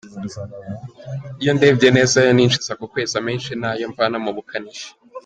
Iyo 1.41 1.51
ndebye 1.57 1.89
neza 1.97 2.13
ayo 2.21 2.31
ninjiza 2.35 2.71
ku 2.79 2.85
kwezi, 2.91 3.13
amenshi 3.21 3.51
ni 3.59 3.65
ayo 3.71 3.85
mvana 3.91 4.17
mu 4.23 4.31
bukanishi. 4.37 4.87